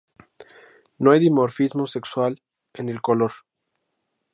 [0.97, 2.41] No hay dimorfismo sexual
[2.73, 3.33] en el color.